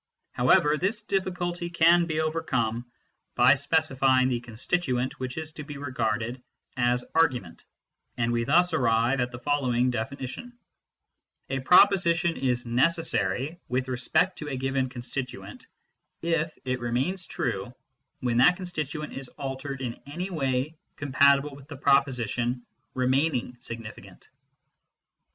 However, 0.31 0.79
this 0.79 1.03
difficulty 1.03 1.69
can 1.69 2.07
be 2.07 2.21
overcome 2.21 2.89
by 3.35 3.53
specifying 3.53 4.29
the 4.29 4.39
constituent 4.39 5.19
which 5.19 5.37
is 5.37 5.51
to 5.51 5.63
be 5.63 5.77
regarded 5.77 6.41
as 6.75 7.05
argument, 7.13 7.65
and 8.17 8.31
we 8.31 8.43
thus 8.43 8.73
arrive 8.73 9.19
at 9.19 9.29
the 9.29 9.37
following 9.37 9.91
definition:" 9.91 10.57
A 11.51 11.59
proposition 11.59 12.35
is 12.35 12.65
necessary 12.65 13.59
with 13.67 13.87
respect 13.89 14.39
to 14.39 14.47
a 14.49 14.57
given 14.57 14.89
constituent 14.89 15.67
if 16.23 16.51
it 16.65 16.79
remains 16.79 17.27
true 17.27 17.71
when 18.21 18.37
that 18.37 18.55
constituent 18.55 19.13
is 19.13 19.27
altered 19.29 19.81
in 19.81 20.01
any 20.07 20.31
way 20.31 20.75
compatible 20.95 21.55
with 21.55 21.67
the 21.67 21.77
proposition 21.77 22.65
re 22.95 23.05
maining 23.05 23.61
significant." 23.63 24.29